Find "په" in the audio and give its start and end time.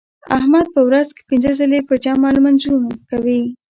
0.75-0.81, 1.89-1.93